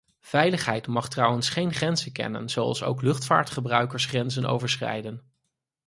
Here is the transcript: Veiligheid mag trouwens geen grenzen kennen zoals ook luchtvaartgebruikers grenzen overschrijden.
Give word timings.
Veiligheid 0.19 0.87
mag 0.87 1.07
trouwens 1.09 1.49
geen 1.49 1.73
grenzen 1.73 2.11
kennen 2.11 2.49
zoals 2.49 2.83
ook 2.83 3.01
luchtvaartgebruikers 3.01 4.05
grenzen 4.05 4.45
overschrijden. 4.45 5.21